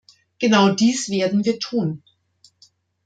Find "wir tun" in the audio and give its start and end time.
1.45-2.01